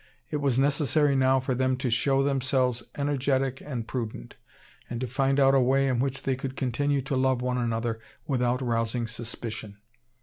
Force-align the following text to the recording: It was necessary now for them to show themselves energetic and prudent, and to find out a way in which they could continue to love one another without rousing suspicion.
It 0.31 0.37
was 0.37 0.57
necessary 0.57 1.15
now 1.15 1.39
for 1.39 1.53
them 1.53 1.77
to 1.77 1.91
show 1.91 2.23
themselves 2.23 2.81
energetic 2.97 3.61
and 3.61 3.87
prudent, 3.87 4.35
and 4.89 4.99
to 4.99 5.05
find 5.05 5.39
out 5.39 5.53
a 5.53 5.59
way 5.59 5.87
in 5.87 5.99
which 5.99 6.23
they 6.23 6.35
could 6.35 6.57
continue 6.57 7.03
to 7.03 7.15
love 7.15 7.43
one 7.43 7.59
another 7.59 7.99
without 8.25 8.63
rousing 8.63 9.05
suspicion. 9.05 9.77